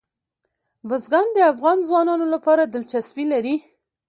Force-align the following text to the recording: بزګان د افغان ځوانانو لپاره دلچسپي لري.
بزګان 0.87 1.27
د 1.33 1.37
افغان 1.53 1.77
ځوانانو 1.87 2.25
لپاره 2.33 2.63
دلچسپي 2.65 3.25
لري. 3.33 3.55